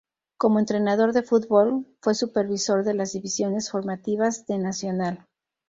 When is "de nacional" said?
4.47-5.27